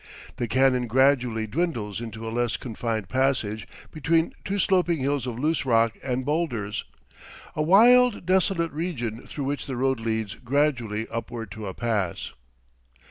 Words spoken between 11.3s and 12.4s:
to a pass.